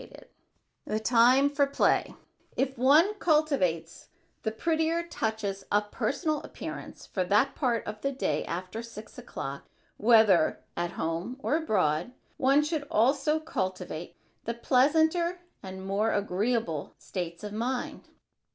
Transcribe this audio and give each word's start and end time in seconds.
[Sidenote: 0.01 0.29
THE 0.87 0.99
TIME 0.99 1.49
FOR 1.51 1.67
PLAY] 1.67 2.15
If 2.57 2.75
one 2.75 3.13
cultivates 3.19 4.07
the 4.41 4.51
prettier 4.51 5.03
touches 5.07 5.61
of 5.71 5.91
personal 5.91 6.41
appearance 6.41 7.05
for 7.05 7.23
that 7.25 7.53
part 7.53 7.85
of 7.85 8.01
the 8.01 8.11
day 8.11 8.43
after 8.45 8.81
six 8.81 9.19
o'clock, 9.19 9.69
whether 9.97 10.63
at 10.75 10.93
home 10.93 11.35
or 11.37 11.55
abroad, 11.55 12.13
one 12.37 12.63
should 12.63 12.87
also 12.89 13.39
cultivate 13.39 14.15
the 14.45 14.55
pleasanter 14.55 15.41
and 15.61 15.85
more 15.85 16.11
agreeable 16.13 16.95
states 16.97 17.43
of 17.43 17.53
mind. 17.53 18.09